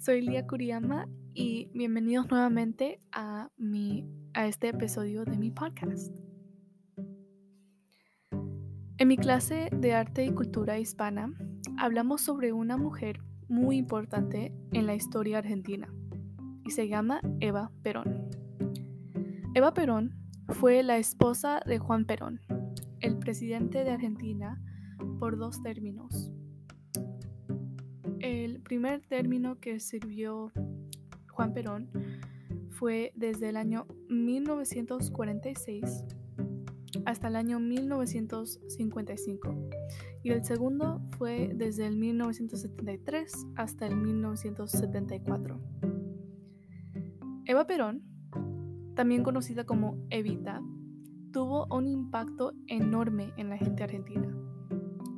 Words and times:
Soy 0.00 0.22
Lía 0.22 0.46
Kuriyama 0.46 1.10
y 1.34 1.68
bienvenidos 1.74 2.30
nuevamente 2.30 3.00
a, 3.12 3.50
mi, 3.58 4.08
a 4.32 4.46
este 4.46 4.68
episodio 4.68 5.26
de 5.26 5.36
mi 5.36 5.50
podcast. 5.50 6.16
En 8.96 9.08
mi 9.08 9.18
clase 9.18 9.68
de 9.70 9.92
arte 9.92 10.24
y 10.24 10.32
cultura 10.32 10.78
hispana 10.78 11.34
hablamos 11.78 12.22
sobre 12.22 12.54
una 12.54 12.78
mujer 12.78 13.20
muy 13.46 13.76
importante 13.76 14.54
en 14.72 14.86
la 14.86 14.94
historia 14.94 15.36
argentina 15.36 15.92
y 16.64 16.70
se 16.70 16.88
llama 16.88 17.20
Eva 17.40 17.70
Perón. 17.82 18.30
Eva 19.52 19.74
Perón 19.74 20.16
fue 20.48 20.82
la 20.82 20.96
esposa 20.96 21.60
de 21.66 21.78
Juan 21.78 22.06
Perón, 22.06 22.40
el 23.00 23.18
presidente 23.18 23.84
de 23.84 23.90
Argentina 23.90 24.62
por 25.18 25.36
dos 25.36 25.62
términos. 25.62 26.32
El 28.30 28.60
primer 28.60 29.00
término 29.00 29.58
que 29.58 29.80
sirvió 29.80 30.52
Juan 31.32 31.52
Perón 31.52 31.90
fue 32.68 33.10
desde 33.16 33.48
el 33.48 33.56
año 33.56 33.88
1946 34.08 36.04
hasta 37.06 37.26
el 37.26 37.34
año 37.34 37.58
1955 37.58 39.68
y 40.22 40.30
el 40.30 40.44
segundo 40.44 41.02
fue 41.18 41.50
desde 41.56 41.88
el 41.88 41.96
1973 41.96 43.32
hasta 43.56 43.88
el 43.88 43.96
1974. 43.96 45.60
Eva 47.46 47.66
Perón, 47.66 48.04
también 48.94 49.24
conocida 49.24 49.66
como 49.66 50.06
Evita, 50.08 50.62
tuvo 51.32 51.66
un 51.76 51.88
impacto 51.88 52.52
enorme 52.68 53.32
en 53.36 53.48
la 53.48 53.58
gente 53.58 53.82
argentina, 53.82 54.32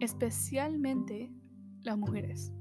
especialmente 0.00 1.30
las 1.82 1.98
mujeres. 1.98 2.54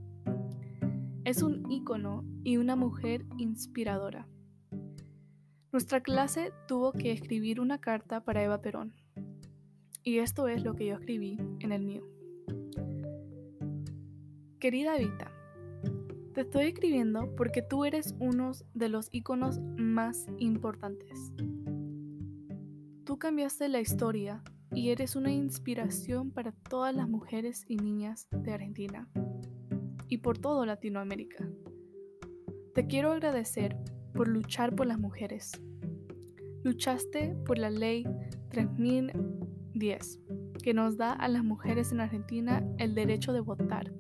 Es 1.24 1.44
un 1.44 1.72
ícono 1.72 2.26
y 2.44 2.58
una 2.58 2.76
mujer 2.76 3.26
inspiradora. 3.38 4.28
Nuestra 5.72 6.02
clase 6.02 6.52
tuvo 6.68 6.94
que 6.94 7.12
escribir 7.12 7.60
una 7.60 7.80
carta 7.80 8.24
para 8.24 8.44
Eva 8.44 8.60
Perón. 8.64 8.96
Y 10.04 10.18
esto 10.18 10.48
es 10.48 10.64
lo 10.64 10.74
que 10.74 10.88
yo 10.88 10.96
escribí 10.96 11.38
en 11.60 11.72
el 11.72 11.84
mío. 11.84 12.02
Querida 14.60 14.98
Evita, 14.98 15.32
te 16.34 16.42
estoy 16.42 16.66
escribiendo 16.66 17.36
porque 17.36 17.62
tú 17.62 17.86
eres 17.86 18.16
uno 18.20 18.54
de 18.74 18.90
los 18.90 19.08
íconos 19.12 19.60
más 19.78 20.26
importantes. 20.40 21.32
Tú 23.06 23.20
cambiaste 23.20 23.70
la 23.70 23.80
historia 23.80 24.44
y 24.72 24.90
eres 24.90 25.16
una 25.16 25.32
inspiración 25.32 26.32
para 26.32 26.52
todas 26.52 26.96
las 26.96 27.08
mujeres 27.08 27.64
y 27.68 27.78
niñas 27.78 28.28
de 28.32 28.54
Argentina 28.54 29.08
y 30.12 30.18
por 30.18 30.38
todo 30.38 30.66
Latinoamérica. 30.66 31.50
Te 32.76 32.86
quiero 32.86 33.14
agradecer 33.14 33.78
por 34.14 34.28
luchar 34.28 34.76
por 34.76 34.86
las 34.86 35.00
mujeres. 35.00 35.54
Luchaste 36.64 37.34
por 37.46 37.58
la 37.58 37.70
ley 37.70 38.04
3010, 38.50 40.20
que 40.62 40.74
nos 40.74 40.98
da 40.98 41.14
a 41.14 41.30
las 41.30 41.46
mujeres 41.46 41.94
en 41.94 42.02
Argentina 42.02 42.62
el 42.78 42.94
derecho 42.94 43.32
de 43.32 43.40
votar. 43.40 43.94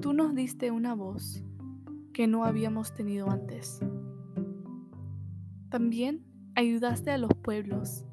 Tú 0.00 0.14
nos 0.14 0.34
diste 0.34 0.70
una 0.70 0.94
voz 0.94 1.44
que 2.14 2.26
no 2.26 2.46
habíamos 2.46 2.94
tenido 2.94 3.28
antes. 3.28 3.78
También 5.68 6.24
ayudaste 6.54 7.10
a 7.10 7.18
los 7.18 7.34
pueblos 7.34 8.06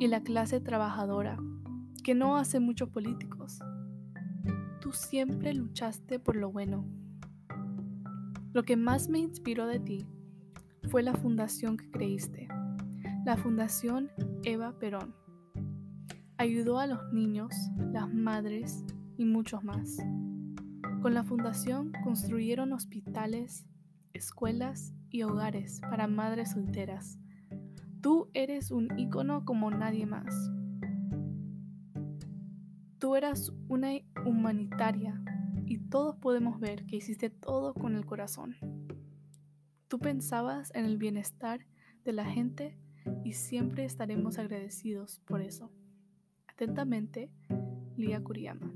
y 0.00 0.08
la 0.08 0.24
clase 0.24 0.60
trabajadora 0.60 1.38
que 2.10 2.16
no 2.16 2.36
hace 2.36 2.58
muchos 2.58 2.88
políticos. 2.88 3.60
Tú 4.80 4.90
siempre 4.90 5.54
luchaste 5.54 6.18
por 6.18 6.34
lo 6.34 6.50
bueno. 6.50 6.84
Lo 8.52 8.64
que 8.64 8.74
más 8.76 9.08
me 9.08 9.20
inspiró 9.20 9.68
de 9.68 9.78
ti 9.78 10.08
fue 10.90 11.04
la 11.04 11.14
fundación 11.14 11.76
que 11.76 11.88
creíste, 11.92 12.48
la 13.24 13.36
Fundación 13.36 14.10
Eva 14.42 14.76
Perón. 14.76 15.14
Ayudó 16.36 16.80
a 16.80 16.88
los 16.88 17.12
niños, 17.12 17.54
las 17.92 18.12
madres 18.12 18.84
y 19.16 19.24
muchos 19.24 19.62
más. 19.62 19.98
Con 21.02 21.14
la 21.14 21.22
fundación 21.22 21.92
construyeron 22.02 22.72
hospitales, 22.72 23.66
escuelas 24.14 24.94
y 25.10 25.22
hogares 25.22 25.80
para 25.88 26.08
madres 26.08 26.50
solteras. 26.50 27.20
Tú 28.00 28.30
eres 28.34 28.72
un 28.72 28.98
ícono 28.98 29.44
como 29.44 29.70
nadie 29.70 30.06
más. 30.06 30.50
Tú 33.00 33.16
eras 33.16 33.50
una 33.68 33.92
humanitaria 34.26 35.18
y 35.64 35.78
todos 35.78 36.16
podemos 36.16 36.60
ver 36.60 36.84
que 36.84 36.96
hiciste 36.96 37.30
todo 37.30 37.72
con 37.72 37.96
el 37.96 38.04
corazón. 38.04 38.56
Tú 39.88 39.98
pensabas 39.98 40.70
en 40.74 40.84
el 40.84 40.98
bienestar 40.98 41.66
de 42.04 42.12
la 42.12 42.26
gente 42.26 42.76
y 43.24 43.32
siempre 43.32 43.86
estaremos 43.86 44.38
agradecidos 44.38 45.22
por 45.24 45.40
eso. 45.40 45.72
Atentamente, 46.46 47.30
Lía 47.96 48.22
Kuriyama. 48.22 48.70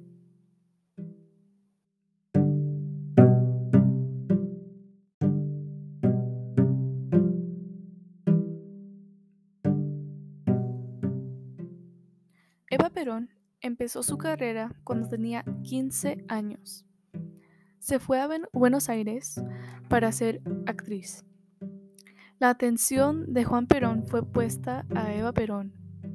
Eva 12.71 12.89
Perón 12.89 13.29
Empezó 13.65 14.03
su 14.03 14.19
carrera 14.19 14.77
cuando 14.85 15.09
tenía 15.09 15.43
15 15.63 16.27
años. 16.29 16.85
Se 17.79 17.99
fue 17.99 18.21
a 18.21 18.29
Buenos 18.53 18.91
Aires 18.91 19.43
para 19.89 20.13
ser 20.13 20.43
actriz. 20.67 21.25
La 22.39 22.51
atención 22.51 23.33
de 23.33 23.45
Juan 23.45 23.67
Perón 23.67 24.07
fue 24.07 24.23
puesta 24.23 24.85
a 24.95 25.15
Eva 25.15 25.33
Perón 25.33 25.73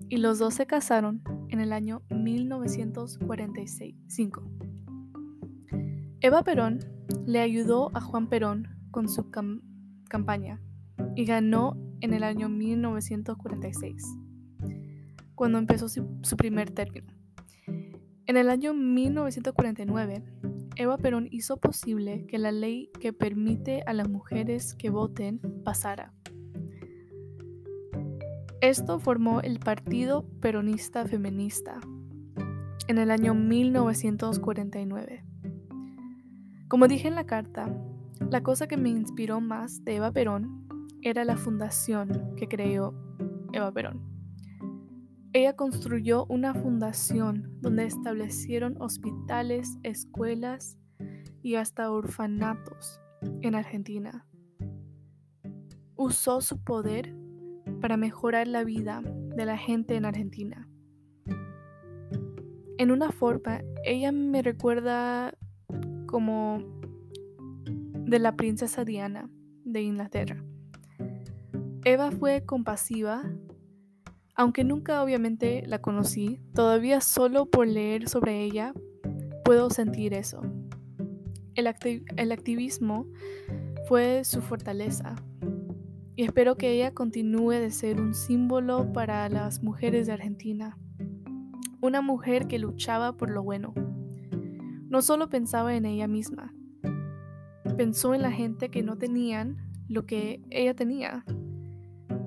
y 0.10 0.18
los 0.18 0.38
dos 0.38 0.54
se 0.54 0.68
casaron 0.68 1.24
en 1.50 1.60
el 1.60 1.74
año 1.74 2.04
1945. 2.12 4.44
Eva 6.22 6.44
Perón 6.44 6.82
le 7.26 7.40
ayudó 7.40 7.90
a 7.96 8.02
Juan 8.02 8.30
Perón 8.30 8.68
con 8.92 9.10
su 9.10 9.32
campaña 10.08 10.62
y 11.16 11.26
ganó 11.26 11.76
en 12.02 12.14
el 12.14 12.22
año 12.22 12.48
1946, 12.48 14.06
cuando 15.34 15.58
empezó 15.58 15.90
su 15.90 16.38
primer 16.38 16.70
término. 16.70 17.19
En 18.30 18.38
el 18.38 18.52
año 18.52 18.76
1949, 18.76 20.24
Eva 20.76 20.98
Perón 21.00 21.28
hizo 21.32 21.58
posible 21.58 22.28
que 22.28 22.38
la 22.38 22.52
ley 22.52 22.92
que 23.00 23.12
permite 23.12 23.82
a 23.88 23.94
las 23.94 24.08
mujeres 24.08 24.76
que 24.76 24.92
voten 24.92 25.42
pasara. 25.66 26.14
Esto 28.62 29.00
formó 29.00 29.42
el 29.42 29.58
Partido 29.58 30.30
Peronista 30.42 31.08
Feminista 31.08 31.80
en 32.88 33.00
el 33.00 33.10
año 33.10 33.34
1949. 33.34 35.26
Como 36.68 36.88
dije 36.88 37.08
en 37.08 37.16
la 37.16 37.26
carta, 37.26 37.76
la 38.30 38.44
cosa 38.44 38.68
que 38.68 38.78
me 38.78 38.90
inspiró 38.90 39.42
más 39.42 39.84
de 39.84 39.96
Eva 39.96 40.12
Perón 40.12 40.68
era 41.02 41.26
la 41.26 41.36
fundación 41.36 42.36
que 42.36 42.48
creó 42.48 42.94
Eva 43.54 43.72
Perón. 43.72 44.09
Ella 45.32 45.56
construyó 45.56 46.26
una 46.26 46.56
fundación 46.56 47.60
donde 47.62 47.86
establecieron 47.86 48.82
hospitales, 48.82 49.78
escuelas 49.84 50.76
y 51.44 51.56
hasta 51.56 51.92
orfanatos 51.92 53.00
en 53.42 53.54
Argentina. 53.54 54.26
Usó 55.96 56.42
su 56.42 56.64
poder 56.64 57.16
para 57.80 57.96
mejorar 57.96 58.48
la 58.48 58.64
vida 58.64 59.02
de 59.04 59.46
la 59.46 59.58
gente 59.58 59.96
en 59.96 60.06
Argentina. 60.06 60.68
En 62.80 62.90
una 62.90 63.12
forma, 63.12 63.62
ella 63.84 64.12
me 64.12 64.42
recuerda 64.42 65.34
como 66.08 66.64
de 67.94 68.18
la 68.18 68.36
princesa 68.36 68.84
Diana 68.84 69.30
de 69.64 69.82
Inglaterra. 69.84 70.44
Eva 71.84 72.10
fue 72.10 72.44
compasiva, 72.46 73.24
aunque 74.40 74.64
nunca 74.64 75.04
obviamente 75.04 75.64
la 75.68 75.82
conocí, 75.82 76.40
todavía 76.54 77.02
solo 77.02 77.48
por 77.48 77.68
leer 77.68 78.08
sobre 78.08 78.42
ella 78.42 78.74
puedo 79.44 79.70
sentir 79.70 80.14
eso. 80.14 80.42
El, 81.56 81.68
activismo 81.68 83.06
fue 83.90 84.24
su 84.24 84.42
fortaleza 84.42 85.18
y 86.16 86.24
espero 86.24 86.56
que 86.56 86.72
ella 86.72 86.94
continúe 86.94 87.50
de 87.50 87.70
ser 87.70 88.00
un 88.00 88.14
símbolo 88.14 88.94
para 88.94 89.28
las 89.28 89.62
mujeres 89.62 90.08
de 90.08 90.14
Argentina. 90.14 90.78
Una 91.82 92.02
mujer 92.02 92.48
que 92.48 92.60
luchaba 92.60 93.18
por 93.18 93.32
lo 93.32 93.44
bueno. 93.44 93.74
No 94.88 95.02
solo 95.02 95.28
pensaba 95.28 95.76
en 95.76 95.86
ella 95.86 96.08
misma, 96.08 96.54
pensó 97.76 98.14
en 98.14 98.22
la 98.22 98.32
gente 98.32 98.72
que 98.72 98.84
no 98.84 98.98
tenían 98.98 99.58
lo 99.90 100.06
que 100.06 100.42
ella 100.50 100.74
tenía. 100.76 101.26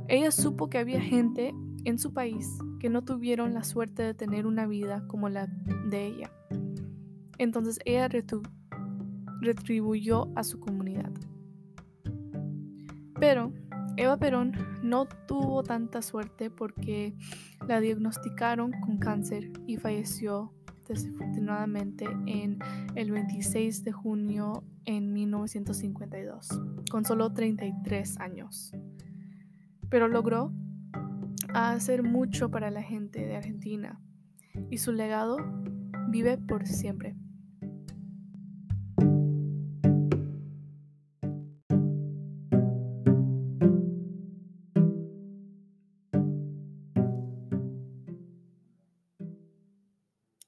Ella 0.08 0.30
supo 0.30 0.68
que 0.68 0.76
había 0.76 1.00
gente 1.00 1.54
en 1.84 1.98
su 1.98 2.12
país 2.12 2.48
que 2.80 2.90
no 2.90 3.02
tuvieron 3.02 3.54
la 3.54 3.64
suerte 3.64 4.02
de 4.02 4.14
tener 4.14 4.46
una 4.46 4.66
vida 4.66 5.06
como 5.08 5.28
la 5.28 5.46
de 5.46 6.06
ella. 6.06 6.32
Entonces 7.38 7.78
ella 7.84 8.08
retribuyó 9.40 10.28
a 10.36 10.44
su 10.44 10.60
comunidad. 10.60 11.12
Pero 13.18 13.52
Eva 13.96 14.16
Perón 14.16 14.52
no 14.82 15.06
tuvo 15.26 15.62
tanta 15.62 16.02
suerte 16.02 16.50
porque 16.50 17.14
la 17.68 17.80
diagnosticaron 17.80 18.72
con 18.72 18.98
cáncer 18.98 19.50
y 19.66 19.76
falleció 19.76 20.52
desafortunadamente 20.88 22.06
en 22.26 22.58
el 22.94 23.12
26 23.12 23.84
de 23.84 23.92
junio 23.92 24.64
en 24.84 25.12
1952, 25.12 26.48
con 26.90 27.04
solo 27.04 27.32
33 27.32 28.18
años. 28.18 28.72
Pero 29.88 30.08
logró 30.08 30.52
hacer 31.54 32.02
mucho 32.02 32.50
para 32.50 32.70
la 32.70 32.82
gente 32.82 33.26
de 33.26 33.36
Argentina 33.36 34.00
y 34.70 34.78
su 34.78 34.92
legado 34.92 35.36
vive 36.08 36.38
por 36.38 36.66
siempre. 36.66 37.16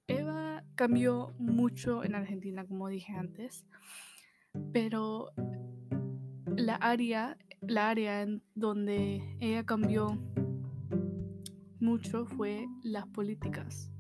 Eva 0.07 0.65
cambió 0.75 1.35
mucho 1.39 2.05
en 2.05 2.15
Argentina, 2.15 2.67
como 2.67 2.89
dije 2.89 3.13
antes, 3.13 3.65
pero 4.73 5.33
la 6.57 6.77
área, 6.77 7.37
la 7.61 7.91
área 7.91 8.23
en 8.23 8.43
donde 8.55 9.37
ella 9.41 9.65
cambió 9.65 10.19
mucho 11.85 12.25
fue 12.25 12.67
las 12.83 13.07
políticas. 13.07 13.91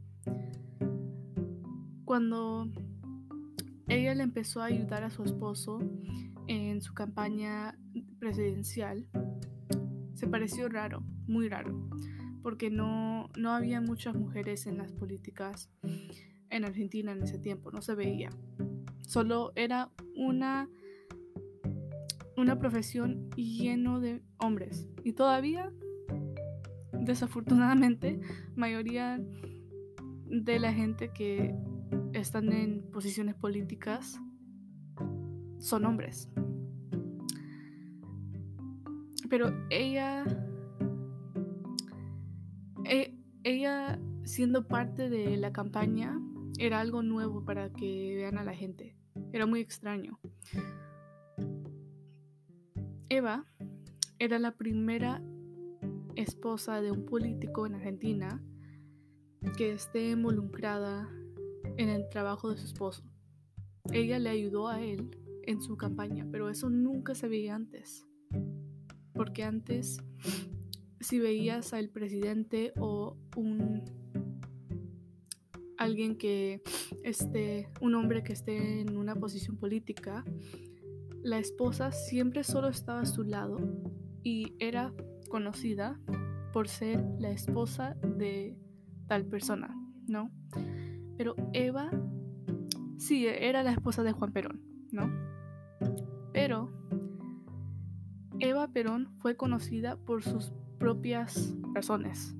Cuando 2.07 2.67
ella 3.89 4.15
le 4.15 4.23
empezó 4.23 4.63
a 4.63 4.67
ayudar 4.67 5.05
a 5.05 5.11
su 5.11 5.23
esposo 5.23 5.81
en 6.47 6.81
su 6.81 6.95
campaña 6.95 7.79
presidencial, 8.19 9.07
se 10.15 10.27
pareció 10.27 10.71
raro, 10.71 11.05
muy 11.27 11.49
raro, 11.49 11.89
porque 12.43 12.71
no, 12.71 13.29
no 13.37 13.53
había 13.53 13.83
muchas 13.83 14.15
mujeres 14.15 14.67
en 14.67 14.79
las 14.79 14.91
políticas 14.93 15.71
en 16.49 16.65
Argentina 16.65 17.13
en 17.13 17.23
ese 17.23 17.39
tiempo, 17.39 17.71
no 17.71 17.83
se 17.83 17.95
veía. 17.95 18.31
Solo 19.03 19.53
era 19.57 19.91
una, 20.17 20.71
una 22.39 22.59
profesión 22.59 23.29
lleno 23.37 24.01
de 24.01 24.23
hombres. 24.39 24.89
Y 25.05 25.13
todavía 25.13 25.71
desafortunadamente, 27.05 28.21
mayoría 28.57 29.21
de 30.27 30.59
la 30.59 30.73
gente 30.73 31.11
que 31.13 31.55
están 32.13 32.53
en 32.53 32.91
posiciones 32.91 33.35
políticas 33.35 34.21
son 35.59 35.85
hombres. 35.85 36.31
Pero 39.29 39.53
ella, 39.71 40.25
e, 42.85 43.17
ella 43.43 43.99
siendo 44.25 44.67
parte 44.67 45.09
de 45.09 45.37
la 45.37 45.53
campaña, 45.53 46.21
era 46.59 46.81
algo 46.81 47.03
nuevo 47.03 47.45
para 47.45 47.71
que 47.71 48.15
vean 48.17 48.39
a 48.39 48.45
la 48.45 48.55
gente. 48.55 48.97
Era 49.33 49.47
muy 49.47 49.61
extraño. 49.61 50.19
Eva 53.09 53.47
era 54.19 54.39
la 54.39 54.53
primera 54.53 55.23
esposa 56.17 56.81
de 56.81 56.91
un 56.91 57.07
político 57.07 57.67
en 57.67 57.75
Argentina 57.75 58.43
que 59.57 59.73
esté 59.73 60.11
involucrada 60.11 61.09
en 61.77 61.89
el 61.89 62.09
trabajo 62.09 62.51
de 62.51 62.59
su 62.59 62.67
esposo. 62.67 63.03
Ella 63.93 64.19
le 64.19 64.31
ayudó 64.31 64.69
a 64.69 64.81
él 64.81 65.19
en 65.43 65.61
su 65.61 65.77
campaña, 65.77 66.27
pero 66.31 66.49
eso 66.49 66.71
nunca 66.71 67.15
se 67.15 67.29
veía 67.29 67.55
antes. 67.55 68.07
Porque 69.13 69.43
antes, 69.45 69.99
si 71.01 71.19
veías 71.19 71.73
al 71.73 71.91
presidente 71.91 72.73
o 72.77 73.17
un 73.37 73.85
alguien 75.77 76.17
que 76.17 76.63
esté, 77.03 77.69
un 77.81 77.95
hombre 77.95 78.23
que 78.23 78.33
esté 78.33 78.81
en 78.81 78.97
una 78.97 79.15
posición 79.15 79.57
política, 79.57 80.25
la 81.23 81.39
esposa 81.39 81.93
siempre 81.93 82.45
solo 82.45 82.69
estaba 82.69 83.01
a 83.01 83.07
su 83.07 83.23
lado 83.23 83.59
y 84.23 84.55
era 84.59 84.95
conocida 85.35 85.99
por 86.53 86.69
ser 86.69 87.05
la 87.19 87.33
esposa 87.33 87.97
de 88.17 88.57
tal 89.09 89.27
persona, 89.27 89.75
¿no? 90.07 90.31
Pero 91.19 91.35
Eva, 91.53 91.91
sí, 92.99 93.27
era 93.27 93.65
la 93.65 93.73
esposa 93.73 94.05
de 94.05 94.13
Juan 94.13 94.31
Perón, 94.33 94.63
¿no? 94.93 95.11
Pero 96.33 96.71
Eva 98.39 98.69
Perón 98.69 99.09
fue 99.19 99.37
conocida 99.37 99.97
por 99.97 100.23
sus 100.23 100.53
propias 100.79 101.53
razones. 101.75 102.37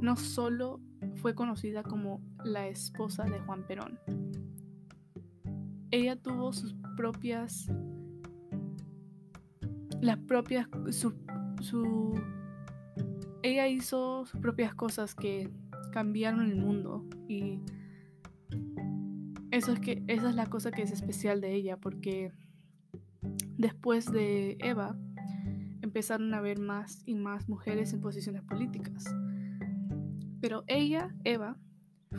No 0.00 0.16
solo 0.16 0.80
fue 1.16 1.34
conocida 1.34 1.82
como 1.82 2.22
la 2.46 2.66
esposa 2.66 3.24
de 3.24 3.40
Juan 3.40 3.66
Perón. 3.66 4.00
Ella 5.90 6.16
tuvo 6.16 6.54
sus 6.54 6.74
propias 6.96 7.70
las 10.00 10.16
propias 10.16 10.66
su, 10.90 11.12
su 11.60 12.14
ella 13.48 13.68
hizo 13.68 14.26
sus 14.26 14.40
propias 14.40 14.74
cosas 14.74 15.14
que 15.14 15.50
cambiaron 15.92 16.50
el 16.50 16.56
mundo 16.56 17.04
y 17.28 17.60
eso 19.50 19.72
es 19.72 19.80
que 19.80 20.02
esa 20.06 20.28
es 20.28 20.34
la 20.34 20.46
cosa 20.46 20.70
que 20.70 20.82
es 20.82 20.92
especial 20.92 21.40
de 21.40 21.54
ella 21.54 21.76
porque 21.78 22.32
después 23.56 24.10
de 24.10 24.56
Eva 24.60 24.96
empezaron 25.82 26.32
a 26.34 26.38
haber 26.38 26.58
más 26.58 27.02
y 27.06 27.14
más 27.14 27.48
mujeres 27.48 27.92
en 27.92 28.00
posiciones 28.00 28.42
políticas. 28.42 29.04
Pero 30.40 30.64
ella, 30.66 31.14
Eva, 31.24 31.56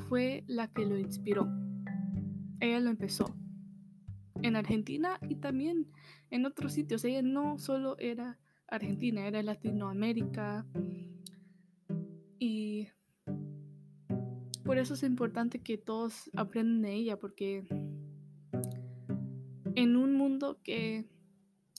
fue 0.08 0.44
la 0.48 0.68
que 0.68 0.86
lo 0.86 0.98
inspiró. 0.98 1.48
Ella 2.60 2.80
lo 2.80 2.90
empezó. 2.90 3.36
En 4.42 4.56
Argentina 4.56 5.20
y 5.28 5.36
también 5.36 5.88
en 6.30 6.46
otros 6.46 6.74
sitios. 6.74 7.04
Ella 7.06 7.22
no 7.22 7.60
solo 7.60 7.98
era 8.00 8.40
Argentina, 8.68 9.26
era 9.28 9.42
Latinoamérica, 9.44 10.66
y 12.40 12.88
por 14.64 14.78
eso 14.78 14.94
es 14.94 15.04
importante 15.04 15.60
que 15.60 15.78
todos 15.78 16.30
aprendan 16.36 16.82
de 16.82 16.94
ella, 16.94 17.18
porque 17.18 17.66
en 19.76 19.96
un 19.96 20.14
mundo 20.14 20.60
que 20.64 21.08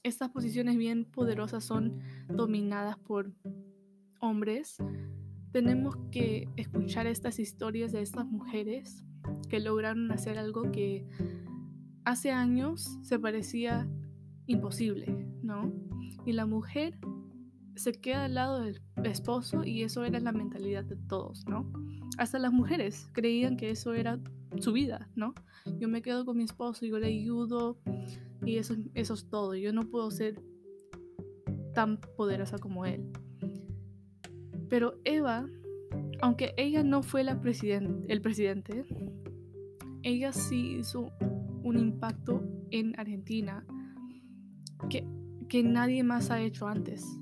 estas 0.02 0.31
posiciones 0.31 0.76
bien 0.76 1.05
poderosas 1.05 1.64
son 1.64 1.99
dominadas 2.29 2.99
por 2.99 3.33
hombres, 4.21 4.76
tenemos 5.52 5.97
que 6.11 6.49
escuchar 6.57 7.07
estas 7.07 7.38
historias 7.38 7.93
de 7.93 8.02
estas 8.02 8.26
mujeres 8.26 9.05
que 9.49 9.61
lograron 9.61 10.11
hacer 10.12 10.38
algo 10.38 10.71
que 10.71 11.07
hace 12.05 12.31
años 12.31 12.99
se 13.02 13.19
parecía 13.19 13.88
imposible, 14.47 15.07
¿no? 15.43 15.73
Y 16.25 16.33
la 16.33 16.47
mujer 16.47 16.99
se 17.81 17.93
queda 17.93 18.27
al 18.27 18.35
lado 18.35 18.61
del 18.61 18.79
esposo 19.05 19.65
y 19.65 19.83
eso 19.83 20.05
era 20.05 20.21
la 20.21 20.33
mentalidad 20.33 20.85
de 20.85 20.97
todos, 20.97 21.47
¿no? 21.47 21.73
Hasta 22.19 22.39
las 22.39 22.53
mujeres 22.53 23.09
creían 23.13 23.57
que 23.57 23.71
eso 23.71 23.95
era 23.95 24.21
su 24.59 24.73
vida, 24.73 25.09
¿no? 25.15 25.35
Yo 25.79 25.89
me 25.89 26.03
quedo 26.03 26.27
con 26.27 26.37
mi 26.37 26.45
esposo, 26.45 26.85
yo 26.85 26.99
le 26.99 27.07
ayudo 27.07 27.79
y 28.45 28.59
eso, 28.59 28.77
eso 28.93 29.15
es 29.15 29.31
todo. 29.31 29.55
Yo 29.55 29.73
no 29.73 29.89
puedo 29.89 30.11
ser 30.11 30.43
tan 31.73 31.99
poderosa 32.19 32.59
como 32.59 32.85
él. 32.85 33.11
Pero 34.69 35.01
Eva, 35.05 35.49
aunque 36.21 36.53
ella 36.59 36.83
no 36.83 37.03
fue 37.03 37.25
la 37.25 37.33
el 37.33 38.21
presidente, 38.21 38.85
ella 40.03 40.33
sí 40.35 40.77
hizo 40.81 41.11
un 41.63 41.79
impacto 41.79 42.43
en 42.71 42.93
Argentina 43.01 43.65
que, 44.91 45.07
que 45.49 45.63
nadie 45.63 46.03
más 46.05 46.31
ha 46.31 46.43
hecho 46.43 46.69
antes 46.69 47.20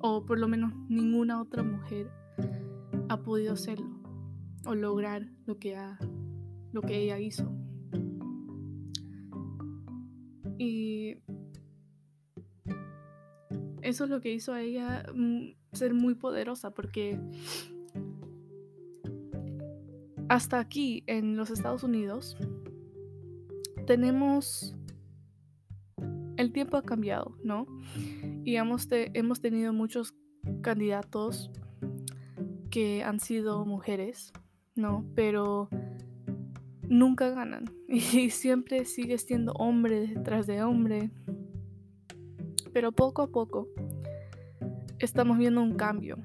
o 0.00 0.24
por 0.24 0.38
lo 0.38 0.48
menos 0.48 0.72
ninguna 0.88 1.40
otra 1.40 1.62
mujer 1.62 2.10
ha 3.08 3.22
podido 3.22 3.52
hacerlo 3.52 3.88
o 4.64 4.74
lograr 4.74 5.26
lo 5.46 5.58
que, 5.58 5.76
ha, 5.76 5.98
lo 6.72 6.82
que 6.82 6.98
ella 6.98 7.18
hizo. 7.18 7.50
Y 10.58 11.16
eso 13.82 14.04
es 14.04 14.10
lo 14.10 14.20
que 14.20 14.32
hizo 14.32 14.52
a 14.52 14.62
ella 14.62 15.04
mm, 15.14 15.52
ser 15.72 15.94
muy 15.94 16.14
poderosa 16.14 16.70
porque 16.72 17.18
hasta 20.28 20.60
aquí 20.60 21.02
en 21.06 21.36
los 21.36 21.50
Estados 21.50 21.82
Unidos 21.82 22.36
tenemos 23.86 24.76
el 26.40 26.52
tiempo 26.52 26.78
ha 26.78 26.82
cambiado, 26.82 27.36
¿no? 27.44 27.66
Y 28.44 28.56
hemos, 28.56 28.88
tenido 28.88 29.72
muchos 29.74 30.14
candidatos 30.62 31.50
que 32.70 33.04
han 33.04 33.20
sido 33.20 33.66
mujeres, 33.66 34.32
¿no? 34.74 35.04
Pero 35.14 35.68
nunca 36.82 37.28
ganan 37.30 37.66
y 37.88 38.30
siempre 38.30 38.86
sigue 38.86 39.18
siendo 39.18 39.52
hombre 39.52 40.06
detrás 40.06 40.46
de 40.46 40.62
hombre. 40.62 41.10
Pero 42.72 42.92
poco 42.92 43.22
a 43.22 43.30
poco 43.30 43.68
estamos 44.98 45.36
viendo 45.36 45.60
un 45.60 45.74
cambio. 45.74 46.16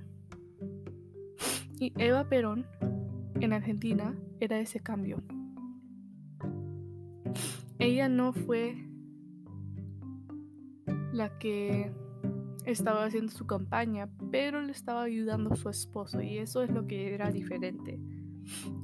Y 1.78 1.92
Eva 1.98 2.30
Perón 2.30 2.66
en 3.42 3.52
Argentina 3.52 4.18
era 4.40 4.60
ese 4.60 4.80
cambio. 4.80 5.22
Ella 7.80 8.08
no 8.08 8.32
fue 8.32 8.95
la 11.16 11.38
que 11.40 11.92
estaba 12.66 13.06
haciendo 13.06 13.32
su 13.32 13.48
campaña, 13.48 14.10
pero 14.32 14.62
le 14.62 14.72
estaba 14.72 15.04
ayudando 15.04 15.54
a 15.54 15.56
su 15.56 15.70
esposo 15.70 16.22
y 16.22 16.38
eso 16.38 16.62
es 16.62 16.70
lo 16.70 16.88
que 16.88 17.14
era 17.14 17.32
diferente. 17.32 18.00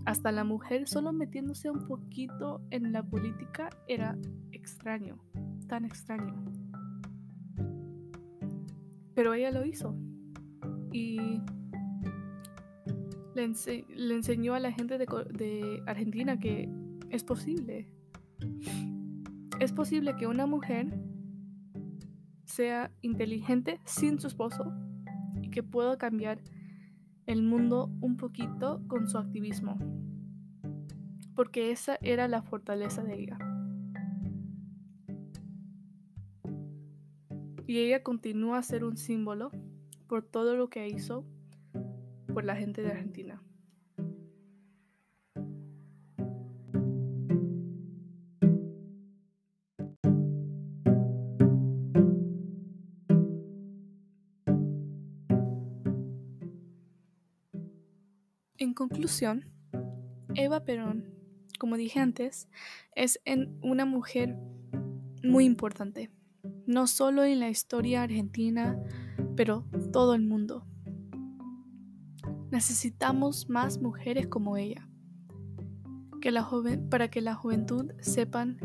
Hasta 0.06 0.32
la 0.32 0.44
mujer 0.44 0.88
solo 0.88 1.14
metiéndose 1.14 1.70
un 1.70 1.88
poquito 1.88 2.62
en 2.72 2.92
la 2.94 3.04
política 3.04 3.70
era 3.88 4.18
extraño, 4.52 5.18
tan 5.68 5.86
extraño. 5.86 6.34
Pero 9.14 9.34
ella 9.34 9.52
lo 9.52 9.66
hizo 9.66 9.96
y 10.92 11.42
le, 13.36 13.44
enseñó 14.16 14.54
a 14.54 14.60
la 14.60 14.72
gente 14.72 14.98
de 14.98 15.84
Argentina 15.86 16.40
que 16.40 16.70
es 17.10 17.24
posible. 17.24 17.88
Es 19.60 19.74
posible 19.74 20.16
que 20.16 20.26
una 20.26 20.48
mujer 20.48 20.98
sea 22.52 22.92
inteligente 23.02 23.80
sin 23.86 24.20
su 24.20 24.28
esposo 24.28 24.72
y 25.42 25.50
que 25.50 25.64
pueda 25.64 25.98
cambiar 25.98 26.40
el 27.26 27.44
mundo 27.44 27.90
un 28.02 28.18
poquito 28.18 28.82
con 28.88 29.08
su 29.08 29.18
activismo, 29.18 29.78
porque 31.36 31.72
esa 31.72 31.98
era 32.02 32.28
la 32.28 32.42
fortaleza 32.42 33.04
de 33.04 33.20
ella. 33.20 33.38
Y 37.68 37.80
ella 37.80 38.04
continúa 38.04 38.58
a 38.58 38.64
ser 38.64 38.84
un 38.84 38.98
símbolo 38.98 39.50
por 40.08 40.24
todo 40.24 40.58
lo 40.58 40.70
que 40.70 40.90
hizo 40.90 41.26
por 42.34 42.44
la 42.44 42.56
gente 42.58 42.82
de 42.82 42.92
Argentina. 42.92 43.42
En 58.72 58.76
conclusión, 58.76 59.44
Eva 60.34 60.64
Perón, 60.64 61.04
como 61.60 61.76
dije 61.76 62.00
antes, 62.00 62.48
es 62.96 63.20
una 63.62 63.84
mujer 63.84 64.38
muy 65.26 65.44
importante, 65.44 66.10
no 66.68 66.88
solo 66.88 67.26
en 67.26 67.42
la 67.42 67.50
historia 67.50 68.04
argentina, 68.04 68.82
pero 69.36 69.66
todo 69.92 70.16
el 70.16 70.22
mundo. 70.22 70.66
Necesitamos 72.50 73.50
más 73.50 73.82
mujeres 73.82 74.28
como 74.28 74.56
ella, 74.56 74.88
para 76.90 77.10
que 77.10 77.20
la 77.20 77.36
juventud 77.36 77.92
sepan 78.00 78.58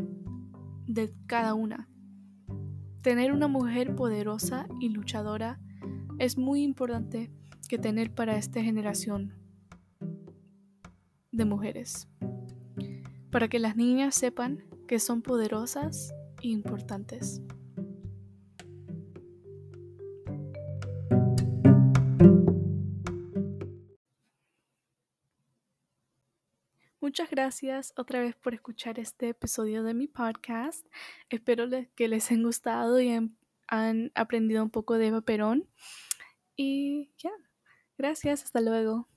de 0.87 1.13
cada 1.25 1.53
una. 1.53 1.89
Tener 3.01 3.33
una 3.33 3.49
mujer 3.49 3.93
poderosa 3.93 4.69
y 4.79 4.87
luchadora 4.87 5.59
es 6.17 6.37
muy 6.37 6.63
importante 6.63 7.29
que 7.67 7.77
tener 7.77 8.15
para 8.15 8.37
esta 8.37 8.63
generación 8.63 9.33
de 11.37 11.45
mujeres, 11.45 12.09
para 13.31 13.47
que 13.47 13.59
las 13.59 13.75
niñas 13.75 14.15
sepan 14.15 14.65
que 14.87 14.99
son 14.99 15.21
poderosas 15.21 16.13
e 16.41 16.47
importantes. 16.47 17.41
Muchas 26.99 27.29
gracias 27.29 27.93
otra 27.95 28.19
vez 28.19 28.35
por 28.35 28.53
escuchar 28.53 28.99
este 28.99 29.29
episodio 29.29 29.83
de 29.83 29.93
mi 29.93 30.07
podcast. 30.07 30.85
Espero 31.29 31.67
que 31.95 32.07
les 32.07 32.31
haya 32.31 32.41
gustado 32.41 32.99
y 32.99 33.11
han 33.67 34.11
aprendido 34.15 34.63
un 34.63 34.71
poco 34.71 34.95
de 34.95 35.07
Eva 35.07 35.21
Perón. 35.21 35.69
Y 36.55 37.11
ya, 37.17 37.31
gracias, 37.97 38.43
hasta 38.43 38.59
luego. 38.59 39.07